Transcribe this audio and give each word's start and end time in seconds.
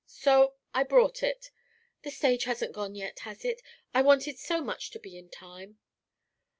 So 0.07 0.55
I 0.73 0.83
brought 0.83 1.21
it. 1.21 1.51
The 2.01 2.09
stage 2.09 2.45
hasn't 2.45 2.73
gone 2.73 2.95
yet, 2.95 3.19
has 3.19 3.45
it? 3.45 3.61
I 3.93 4.01
wanted 4.01 4.39
so 4.39 4.59
much 4.59 4.89
to 4.89 4.99
be 4.99 5.15
in 5.15 5.29
time." 5.29 5.77